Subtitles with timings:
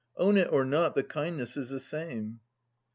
[0.17, 2.39] Own it or not, the kindness is the same.